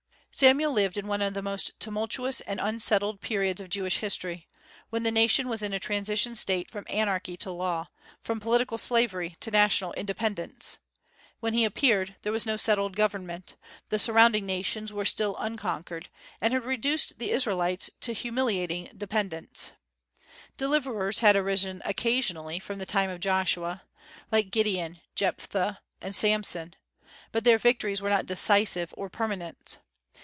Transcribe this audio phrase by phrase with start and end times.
[0.33, 4.47] Samuel lived in one of the most tumultuous and unsettled periods of Jewish history,
[4.89, 7.89] when the nation was in a transition state from anarchy to law,
[8.21, 10.77] from political slavery to national independence.
[11.41, 13.55] When he appeared, there was no settled government;
[13.89, 16.07] the surrounding nations were still unconquered,
[16.39, 19.73] and had reduced the Israelites to humiliating dependence.
[20.55, 23.83] Deliverers had arisen occasionally from the time of Joshua,
[24.31, 26.73] like Gideon, Jephthah, and Samson,
[27.33, 29.77] but their victories were not decisive or permanent.